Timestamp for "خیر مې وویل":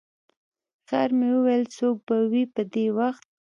0.87-1.63